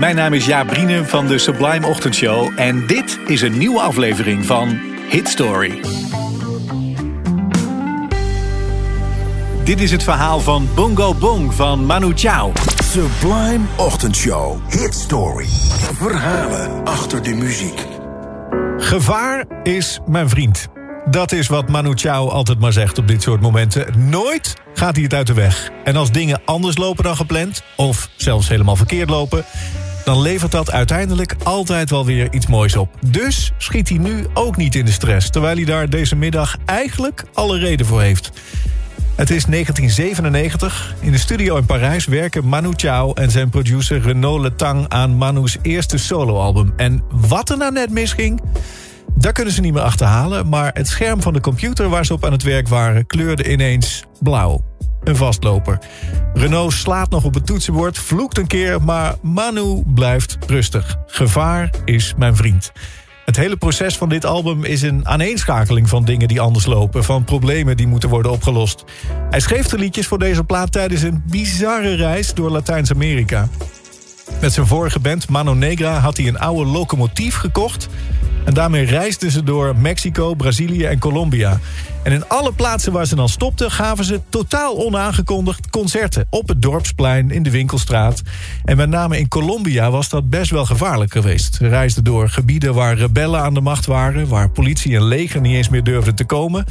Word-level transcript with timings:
Mijn 0.00 0.16
naam 0.16 0.32
is 0.32 0.46
Jaap 0.46 0.66
Brienen 0.66 1.06
van 1.06 1.26
de 1.26 1.38
Sublime 1.38 1.86
Ochtendshow 1.86 2.52
en 2.56 2.86
dit 2.86 3.18
is 3.26 3.42
een 3.42 3.58
nieuwe 3.58 3.80
aflevering 3.80 4.46
van 4.46 4.80
Hit 5.08 5.28
Story. 5.28 5.80
Dit 9.64 9.80
is 9.80 9.90
het 9.90 10.02
verhaal 10.02 10.40
van 10.40 10.68
Bongo 10.74 11.14
Bong 11.14 11.54
van 11.54 11.84
Manu 11.84 12.12
Chao. 12.14 12.52
Sublime 12.82 13.60
Ochtendshow. 13.76 14.58
Hit 14.68 14.94
Story. 14.94 15.46
Verhalen 15.94 16.84
achter 16.84 17.22
de 17.22 17.34
muziek. 17.34 17.86
Gevaar 18.76 19.44
is 19.62 20.00
mijn 20.06 20.28
vriend. 20.28 20.68
Dat 21.10 21.32
is 21.32 21.48
wat 21.48 21.68
Manu 21.68 21.92
Chao 21.94 22.28
altijd 22.28 22.60
maar 22.60 22.72
zegt 22.72 22.98
op 22.98 23.08
dit 23.08 23.22
soort 23.22 23.40
momenten. 23.40 24.08
Nooit 24.08 24.54
gaat 24.74 24.94
hij 24.94 25.04
het 25.04 25.14
uit 25.14 25.26
de 25.26 25.34
weg. 25.34 25.70
En 25.84 25.96
als 25.96 26.10
dingen 26.10 26.40
anders 26.44 26.76
lopen 26.76 27.04
dan 27.04 27.16
gepland, 27.16 27.62
of 27.76 28.08
zelfs 28.16 28.48
helemaal 28.48 28.76
verkeerd 28.76 29.10
lopen... 29.10 29.44
dan 30.04 30.20
levert 30.20 30.52
dat 30.52 30.70
uiteindelijk 30.70 31.36
altijd 31.42 31.90
wel 31.90 32.06
weer 32.06 32.32
iets 32.32 32.46
moois 32.46 32.76
op. 32.76 32.88
Dus 33.06 33.52
schiet 33.58 33.88
hij 33.88 33.98
nu 33.98 34.26
ook 34.34 34.56
niet 34.56 34.74
in 34.74 34.84
de 34.84 34.90
stress... 34.90 35.30
terwijl 35.30 35.56
hij 35.56 35.64
daar 35.64 35.90
deze 35.90 36.16
middag 36.16 36.56
eigenlijk 36.64 37.24
alle 37.32 37.58
reden 37.58 37.86
voor 37.86 38.00
heeft. 38.00 38.30
Het 39.14 39.30
is 39.30 39.44
1997. 39.44 40.94
In 41.00 41.12
de 41.12 41.18
studio 41.18 41.56
in 41.56 41.66
Parijs 41.66 42.04
werken 42.04 42.46
Manu 42.46 42.72
Chao 42.76 43.12
en 43.12 43.30
zijn 43.30 43.50
producer 43.50 44.00
Renaud 44.00 44.40
Letang... 44.40 44.88
aan 44.88 45.16
Manu's 45.16 45.56
eerste 45.62 45.98
soloalbum. 45.98 46.72
En 46.76 47.02
wat 47.10 47.50
er 47.50 47.56
nou 47.56 47.72
net 47.72 47.90
misging... 47.90 48.40
Daar 49.14 49.32
kunnen 49.32 49.52
ze 49.52 49.60
niet 49.60 49.72
meer 49.72 49.82
achterhalen, 49.82 50.48
maar 50.48 50.70
het 50.74 50.88
scherm 50.88 51.22
van 51.22 51.32
de 51.32 51.40
computer 51.40 51.88
waar 51.88 52.06
ze 52.06 52.12
op 52.12 52.24
aan 52.24 52.32
het 52.32 52.42
werk 52.42 52.68
waren 52.68 53.06
kleurde 53.06 53.52
ineens 53.52 54.04
blauw. 54.20 54.69
Een 55.04 55.16
vastloper. 55.16 55.78
Renault 56.34 56.72
slaat 56.72 57.10
nog 57.10 57.24
op 57.24 57.34
het 57.34 57.46
toetsenbord, 57.46 57.98
vloekt 57.98 58.38
een 58.38 58.46
keer, 58.46 58.82
maar 58.82 59.14
Manu 59.22 59.82
blijft 59.86 60.38
rustig. 60.46 60.96
Gevaar 61.06 61.70
is 61.84 62.14
mijn 62.16 62.36
vriend. 62.36 62.72
Het 63.24 63.36
hele 63.36 63.56
proces 63.56 63.96
van 63.96 64.08
dit 64.08 64.24
album 64.24 64.64
is 64.64 64.82
een 64.82 65.06
aaneenschakeling 65.06 65.88
van 65.88 66.04
dingen 66.04 66.28
die 66.28 66.40
anders 66.40 66.66
lopen, 66.66 67.04
van 67.04 67.24
problemen 67.24 67.76
die 67.76 67.86
moeten 67.86 68.08
worden 68.08 68.32
opgelost. 68.32 68.84
Hij 69.30 69.40
schreef 69.40 69.66
de 69.66 69.78
liedjes 69.78 70.06
voor 70.06 70.18
deze 70.18 70.44
plaat 70.44 70.72
tijdens 70.72 71.02
een 71.02 71.22
bizarre 71.26 71.94
reis 71.94 72.34
door 72.34 72.50
Latijns-Amerika. 72.50 73.48
Met 74.40 74.52
zijn 74.52 74.66
vorige 74.66 74.98
band 74.98 75.28
Mano 75.28 75.54
Negra 75.54 75.98
had 75.98 76.16
hij 76.16 76.26
een 76.26 76.38
oude 76.38 76.70
locomotief 76.70 77.34
gekocht 77.34 77.88
en 78.50 78.56
daarmee 78.56 78.84
reisden 78.84 79.30
ze 79.30 79.42
door 79.42 79.76
Mexico, 79.76 80.34
Brazilië 80.34 80.84
en 80.84 80.98
Colombia. 80.98 81.60
En 82.02 82.12
in 82.12 82.28
alle 82.28 82.52
plaatsen 82.52 82.92
waar 82.92 83.06
ze 83.06 83.14
dan 83.16 83.28
stopten... 83.28 83.70
gaven 83.70 84.04
ze 84.04 84.20
totaal 84.28 84.84
onaangekondigd 84.84 85.70
concerten. 85.70 86.26
Op 86.30 86.48
het 86.48 86.62
dorpsplein, 86.62 87.30
in 87.30 87.42
de 87.42 87.50
winkelstraat. 87.50 88.22
En 88.64 88.76
met 88.76 88.88
name 88.88 89.18
in 89.18 89.28
Colombia 89.28 89.90
was 89.90 90.08
dat 90.08 90.30
best 90.30 90.50
wel 90.50 90.66
gevaarlijk 90.66 91.12
geweest. 91.12 91.54
Ze 91.54 91.68
reisden 91.68 92.04
door 92.04 92.28
gebieden 92.28 92.74
waar 92.74 92.96
rebellen 92.96 93.40
aan 93.40 93.54
de 93.54 93.60
macht 93.60 93.86
waren... 93.86 94.28
waar 94.28 94.50
politie 94.50 94.96
en 94.96 95.04
leger 95.04 95.40
niet 95.40 95.54
eens 95.54 95.68
meer 95.68 95.84
durfden 95.84 96.14
te 96.14 96.24
komen. 96.24 96.64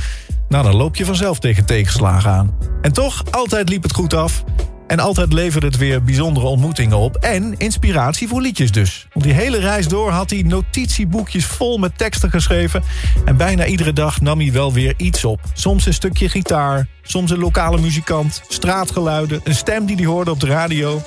Nou, 0.50 0.64
dan 0.64 0.76
loop 0.76 0.96
je 0.96 1.06
vanzelf 1.06 1.40
tegen 1.40 1.66
tegenslagen 1.66 2.32
aan. 2.32 2.54
En 2.82 2.94
toch, 2.94 3.24
altijd 3.32 3.70
liep 3.70 3.84
het 3.84 3.94
goed 3.94 4.14
af. 4.14 4.44
En 4.90 5.00
altijd 5.00 5.34
leverde 5.34 5.68
het 5.68 5.78
weer 5.78 6.04
bijzondere 6.04 6.46
ontmoetingen 6.46 6.98
op. 6.98 7.16
En 7.16 7.56
inspiratie 7.58 8.28
voor 8.28 8.42
liedjes 8.42 8.72
dus. 8.72 9.08
Want 9.14 9.26
die 9.26 9.34
hele 9.34 9.60
reis 9.60 9.88
door 9.88 10.12
had 10.12 10.30
hij 10.30 10.42
notitieboekjes 10.42 11.46
vol 11.46 11.78
met 11.78 11.98
teksten 11.98 12.30
geschreven. 12.30 12.84
En 13.26 13.38
bijna 13.38 13.66
iedere 13.66 13.94
dag 13.94 14.22
nam 14.22 14.40
hij 14.40 14.52
wel 14.52 14.74
weer 14.74 14.94
iets 14.98 15.26
op. 15.26 15.40
Soms 15.54 15.86
een 15.86 15.94
stukje 15.94 16.30
gitaar, 16.30 16.88
soms 17.02 17.32
een 17.32 17.40
lokale 17.40 17.78
muzikant, 17.78 18.42
straatgeluiden... 18.48 19.42
een 19.44 19.56
stem 19.56 19.86
die 19.86 19.96
hij 19.96 20.06
hoorde 20.06 20.32
op 20.32 20.40
de 20.40 20.48
radio. 20.48 21.02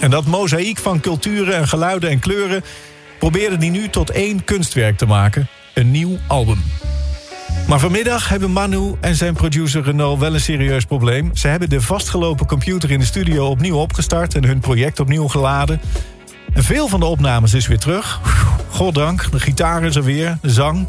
En 0.00 0.10
dat 0.10 0.26
mozaïek 0.26 0.78
van 0.78 1.00
culturen 1.00 1.56
en 1.56 1.68
geluiden 1.68 2.10
en 2.10 2.18
kleuren... 2.18 2.64
probeerde 3.18 3.56
hij 3.56 3.68
nu 3.68 3.88
tot 3.88 4.10
één 4.10 4.44
kunstwerk 4.44 4.96
te 4.96 5.06
maken. 5.06 5.48
Een 5.74 5.90
nieuw 5.90 6.18
album. 6.26 6.62
Maar 7.66 7.78
vanmiddag 7.78 8.28
hebben 8.28 8.52
Manu 8.52 8.94
en 9.00 9.14
zijn 9.14 9.34
producer 9.34 9.82
Renault 9.82 10.20
wel 10.20 10.34
een 10.34 10.40
serieus 10.40 10.84
probleem. 10.84 11.30
Ze 11.36 11.48
hebben 11.48 11.68
de 11.68 11.80
vastgelopen 11.80 12.46
computer 12.46 12.90
in 12.90 12.98
de 12.98 13.04
studio 13.04 13.46
opnieuw 13.46 13.76
opgestart... 13.76 14.34
en 14.34 14.44
hun 14.44 14.60
project 14.60 15.00
opnieuw 15.00 15.28
geladen. 15.28 15.80
En 16.52 16.62
veel 16.62 16.88
van 16.88 17.00
de 17.00 17.06
opnames 17.06 17.54
is 17.54 17.66
weer 17.66 17.78
terug. 17.78 18.20
Goddank, 18.70 19.30
de 19.32 19.40
gitaar 19.40 19.84
is 19.84 19.96
er 19.96 20.04
weer, 20.04 20.38
de 20.42 20.50
zang. 20.50 20.88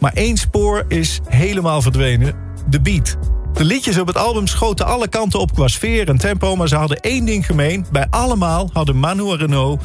Maar 0.00 0.12
één 0.12 0.36
spoor 0.36 0.84
is 0.88 1.20
helemaal 1.28 1.82
verdwenen. 1.82 2.34
De 2.68 2.80
beat. 2.80 3.16
De 3.52 3.64
liedjes 3.64 3.98
op 3.98 4.06
het 4.06 4.16
album 4.16 4.46
schoten 4.46 4.86
alle 4.86 5.08
kanten 5.08 5.40
op 5.40 5.54
qua 5.54 5.68
sfeer 5.68 6.08
en 6.08 6.18
tempo... 6.18 6.56
maar 6.56 6.68
ze 6.68 6.76
hadden 6.76 7.00
één 7.00 7.24
ding 7.24 7.46
gemeen. 7.46 7.86
Bij 7.92 8.06
allemaal 8.10 8.70
hadden 8.72 8.98
Manu 8.98 9.30
en 9.30 9.36
Renault 9.36 9.82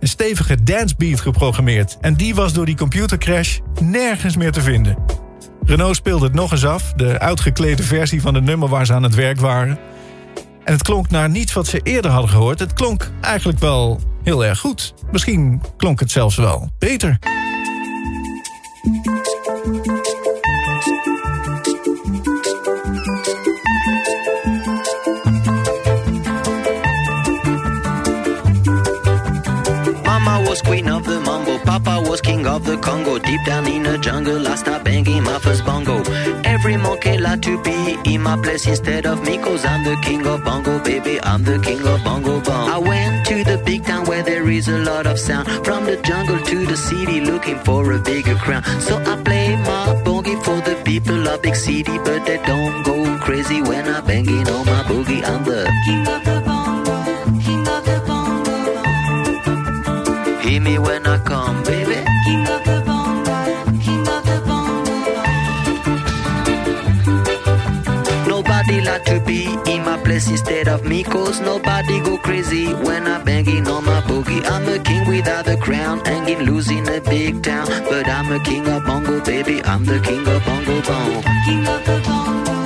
een 0.00 0.08
stevige 0.08 0.62
dancebeat 0.62 1.20
geprogrammeerd. 1.20 1.98
En 2.00 2.14
die 2.14 2.34
was 2.34 2.52
door 2.52 2.66
die 2.66 2.76
computercrash 2.76 3.58
nergens 3.80 4.36
meer 4.36 4.52
te 4.52 4.60
vinden. 4.60 5.19
Renault 5.64 5.96
speelde 5.96 6.24
het 6.24 6.34
nog 6.34 6.52
eens 6.52 6.64
af, 6.66 6.92
de 6.92 7.18
uitgeklede 7.18 7.82
versie 7.82 8.20
van 8.20 8.34
het 8.34 8.44
nummer 8.44 8.68
waar 8.68 8.86
ze 8.86 8.92
aan 8.92 9.02
het 9.02 9.14
werk 9.14 9.40
waren. 9.40 9.78
En 10.64 10.72
het 10.72 10.82
klonk 10.82 11.10
naar 11.10 11.30
niets 11.30 11.52
wat 11.52 11.66
ze 11.66 11.80
eerder 11.82 12.10
hadden 12.10 12.30
gehoord. 12.30 12.58
Het 12.58 12.72
klonk 12.72 13.10
eigenlijk 13.20 13.58
wel 13.58 14.00
heel 14.22 14.44
erg 14.44 14.58
goed. 14.58 14.94
Misschien 15.12 15.62
klonk 15.76 16.00
het 16.00 16.10
zelfs 16.10 16.36
wel 16.36 16.68
beter. 16.78 17.18
Of 32.60 32.66
the 32.66 32.76
Congo. 32.78 33.18
Deep 33.18 33.40
down 33.46 33.66
in 33.66 33.82
the 33.82 33.98
jungle, 33.98 34.46
I 34.46 34.54
start 34.54 34.84
banging 34.84 35.22
my 35.22 35.38
first 35.38 35.64
bongo. 35.64 36.02
Every 36.44 36.76
monkey 36.76 37.18
like 37.18 37.42
to 37.42 37.62
be 37.62 37.96
in 38.04 38.22
my 38.22 38.36
place 38.36 38.66
instead 38.66 39.06
of 39.06 39.24
me, 39.26 39.38
cause 39.38 39.64
I'm 39.64 39.84
the 39.84 39.96
king 40.02 40.26
of 40.26 40.44
bongo, 40.44 40.78
baby. 40.82 41.20
I'm 41.22 41.42
the 41.44 41.58
king 41.58 41.80
of 41.86 42.04
bongo 42.04 42.40
bong. 42.40 42.68
I 42.68 42.78
went 42.78 43.26
to 43.26 43.44
the 43.44 43.58
big 43.64 43.84
town 43.84 44.04
where 44.06 44.22
there 44.22 44.48
is 44.48 44.68
a 44.68 44.78
lot 44.78 45.06
of 45.06 45.18
sound. 45.18 45.46
From 45.64 45.84
the 45.84 45.96
jungle 46.08 46.40
to 46.50 46.66
the 46.66 46.76
city, 46.76 47.20
looking 47.20 47.58
for 47.60 47.92
a 47.92 47.98
bigger 47.98 48.36
crown. 48.36 48.62
So 48.80 48.96
I 49.12 49.16
play 49.22 49.56
my 49.56 49.86
boogie 50.04 50.42
for 50.44 50.60
the 50.68 50.80
people 50.84 51.28
of 51.28 51.42
big 51.42 51.56
city, 51.56 51.96
but 51.98 52.24
they 52.26 52.38
don't 52.44 52.82
go 52.82 53.18
crazy 53.18 53.62
when 53.62 53.88
I 53.88 54.00
banging 54.00 54.48
on 54.48 54.66
my 54.66 54.82
boogie. 54.84 55.22
I'm 55.24 55.44
the 55.44 55.70
king 55.86 56.06
of 56.06 56.24
the 56.24 56.42
bongo, 56.44 56.99
Hear 60.50 60.60
me 60.60 60.78
when 60.80 61.06
I 61.06 61.16
come, 61.18 61.62
baby. 61.62 61.94
King 62.24 62.44
of 62.48 62.64
the 62.64 62.82
bongo, 62.84 63.30
king 63.78 64.00
of 64.00 64.24
the 64.26 64.42
bongo. 64.44 64.96
Nobody 68.28 68.80
like 68.80 69.04
to 69.04 69.20
be 69.20 69.44
in 69.72 69.84
my 69.84 69.96
place 69.98 70.28
instead 70.28 70.66
of 70.66 70.84
me, 70.84 71.04
cause 71.04 71.40
nobody 71.40 72.00
go 72.00 72.18
crazy 72.18 72.74
when 72.74 73.06
I'm 73.06 73.22
banging 73.24 73.68
on 73.68 73.84
my 73.84 74.00
boogie. 74.00 74.44
I'm 74.44 74.64
the 74.64 74.80
king 74.80 75.06
without 75.06 75.44
the 75.44 75.56
crown, 75.56 76.04
hanging 76.04 76.40
loose 76.40 76.68
in 76.68 76.88
a 76.88 77.00
big 77.00 77.44
town. 77.44 77.68
But 77.88 78.08
I'm 78.08 78.32
a 78.32 78.40
king 78.42 78.66
of 78.66 78.84
bongo, 78.84 79.20
baby. 79.24 79.62
I'm 79.62 79.84
the 79.84 80.00
king 80.00 80.26
of 80.26 80.44
bongo 80.44 80.82
bong. 80.82 81.22
King 81.46 81.64
of 81.68 81.84
the 81.86 82.02
bongo, 82.04 82.59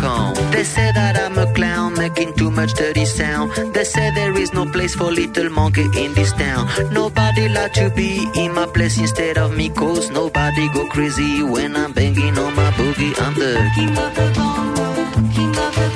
They 0.00 0.64
say 0.64 0.90
that 0.92 1.18
I'm 1.18 1.36
a 1.36 1.46
clown 1.52 1.92
making 1.94 2.32
too 2.34 2.50
much 2.50 2.72
dirty 2.74 3.04
sound. 3.04 3.52
They 3.74 3.84
say 3.84 4.10
there 4.14 4.32
is 4.36 4.52
no 4.54 4.64
place 4.64 4.94
for 4.94 5.10
little 5.12 5.50
monkey 5.50 5.86
in 5.94 6.14
this 6.14 6.32
town. 6.32 6.68
Nobody 6.90 7.48
like 7.48 7.74
to 7.74 7.90
be 7.90 8.26
in 8.34 8.54
my 8.54 8.66
place 8.66 8.96
instead 8.98 9.36
of 9.36 9.54
me, 9.54 9.68
cause 9.68 10.10
nobody 10.10 10.68
go 10.72 10.86
crazy 10.88 11.42
when 11.42 11.76
I'm 11.76 11.92
banging 11.92 12.38
on 12.38 12.54
my 12.54 12.70
boogie. 12.72 13.14
I'm 13.20 13.34
the 13.34 13.70
king 13.74 13.96
of 13.96 14.14
the 14.14 14.32
bongo, 14.36 14.94
king 15.34 15.56
of 15.56 15.74
the. 15.74 15.90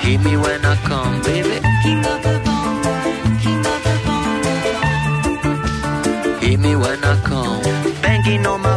Hear 0.00 0.18
me 0.20 0.36
when 0.38 0.64
I 0.64 0.76
come, 0.88 1.20
baby. 1.22 1.60
King 1.82 2.04
of 2.12 2.22
the 2.22 2.40
bongo, 2.46 2.92
king 3.42 3.66
of 3.72 3.80
the 3.84 3.94
bongo. 4.06 4.52
Hear 6.40 6.58
me 6.58 6.76
when 6.76 7.04
I 7.04 7.14
come. 7.22 7.62
Banging 8.00 8.46
on 8.46 8.60
my 8.62 8.67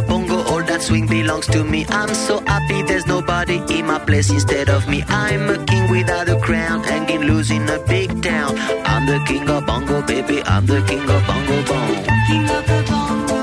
belongs 1.22 1.46
to 1.46 1.62
me. 1.62 1.86
I'm 1.88 2.12
so 2.14 2.40
happy 2.46 2.82
there's 2.82 3.06
nobody 3.06 3.58
in 3.76 3.86
my 3.86 3.98
place 3.98 4.28
instead 4.30 4.68
of 4.68 4.88
me. 4.88 5.04
I'm 5.08 5.48
a 5.48 5.64
king 5.64 5.88
without 5.90 6.28
a 6.28 6.38
crown, 6.40 6.82
hanging 6.82 7.22
loose 7.28 7.50
in 7.50 7.68
a 7.68 7.78
big 7.78 8.22
town. 8.22 8.58
I'm 8.92 9.06
the 9.06 9.18
king 9.26 9.48
of 9.48 9.64
bongo, 9.66 10.02
baby. 10.02 10.42
I'm 10.42 10.66
the 10.66 10.80
king 10.88 11.04
of 11.14 11.22
bongo 11.28 11.56
bong. 11.68 11.94
King 12.28 12.46
of 12.56 12.64
the 12.70 12.80
bongo, 12.90 13.38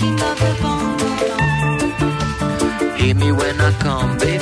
king 0.00 0.18
of 0.30 0.36
the 0.42 0.52
bongo. 0.62 1.08
Hear 2.98 3.14
me 3.14 3.32
when 3.32 3.60
I 3.60 3.70
come, 3.84 4.16
baby. 4.18 4.33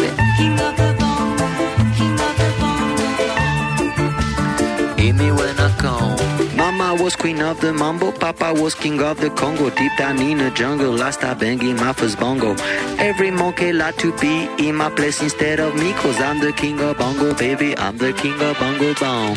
Was 7.02 7.16
queen 7.16 7.40
of 7.42 7.60
the 7.60 7.72
mambo, 7.72 8.12
Papa 8.12 8.54
was 8.54 8.74
king 8.76 9.02
of 9.02 9.20
the 9.20 9.28
Congo. 9.30 9.70
Deep 9.70 9.90
down 9.98 10.20
in 10.20 10.38
the 10.38 10.50
jungle, 10.52 10.92
last 10.92 11.24
I 11.24 11.34
banging 11.34 11.74
my 11.74 11.92
first 11.92 12.16
bongo. 12.20 12.54
Every 12.98 13.32
monkey 13.32 13.72
like 13.72 13.96
to 13.98 14.16
be 14.18 14.48
in 14.58 14.76
my 14.76 14.88
place 14.88 15.20
instead 15.20 15.58
of 15.58 15.74
me, 15.74 15.92
cause 15.94 16.20
I'm 16.20 16.38
the 16.38 16.52
king 16.52 16.78
of 16.80 16.98
bongo, 16.98 17.34
baby. 17.34 17.76
I'm 17.76 17.98
the 17.98 18.12
king 18.12 18.40
of 18.40 18.56
bongo 18.60 18.94
bong. 19.00 19.36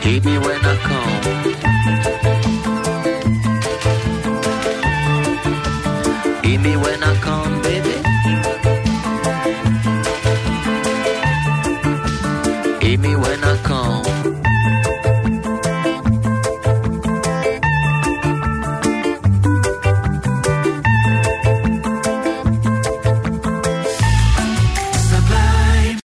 Hit 0.00 0.24
me 0.24 0.38
when 0.38 0.60
I 0.72 0.76
come. 0.88 1.22
Hit 6.42 6.60
me 6.62 6.76
when 6.76 7.02
I 7.02 7.07